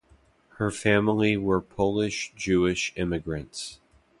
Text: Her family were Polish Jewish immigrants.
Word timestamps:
Her 0.57 0.71
family 0.71 1.37
were 1.37 1.61
Polish 1.61 2.33
Jewish 2.35 2.91
immigrants. 2.95 3.79